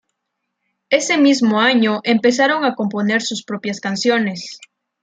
[0.89, 4.59] Ese mismo año empezaron a componer sus propias canciones.